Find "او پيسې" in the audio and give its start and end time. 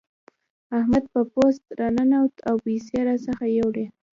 2.49-2.97